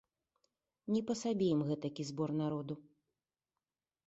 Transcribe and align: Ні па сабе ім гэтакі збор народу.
Ні 0.93 1.01
па 1.11 1.15
сабе 1.21 1.49
ім 1.57 1.61
гэтакі 1.73 2.07
збор 2.09 2.29
народу. 2.41 2.73